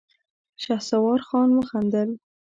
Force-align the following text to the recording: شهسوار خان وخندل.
شهسوار 0.63 1.19
خان 1.27 1.49
وخندل. 1.57 2.09